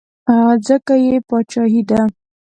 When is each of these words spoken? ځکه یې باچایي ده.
ځکه 0.67 0.93
یې 1.05 1.15
باچایي 1.27 1.81
ده. 1.89 2.01